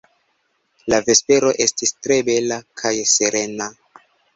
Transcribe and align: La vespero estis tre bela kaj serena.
La 0.93 0.99
vespero 1.09 1.53
estis 1.67 1.95
tre 2.01 2.21
bela 2.33 2.61
kaj 2.85 2.97
serena. 3.17 3.75